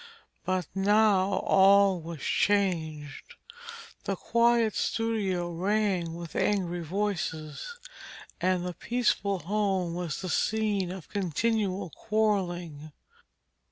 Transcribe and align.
But 0.45 0.65
now 0.73 1.31
all 1.45 2.01
was 2.01 2.21
changed. 2.21 3.35
The 4.05 4.15
quiet 4.15 4.73
studio 4.73 5.51
rang 5.51 6.15
with 6.15 6.35
angry 6.35 6.81
voices, 6.83 7.77
and 8.41 8.65
the 8.65 8.73
peaceful 8.73 9.37
home 9.37 9.93
was 9.93 10.19
the 10.21 10.27
scene 10.29 10.89
of 10.91 11.07
continual 11.07 11.91
quarrelling. 11.91 12.91